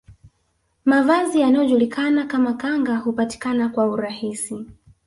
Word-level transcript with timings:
Mavazi 0.85 1.39
yanayojulikana 1.39 2.25
kama 2.25 2.53
kanga 2.53 2.97
hupatikana 2.97 3.69
kwa 3.69 3.85
urahisi 3.87 4.65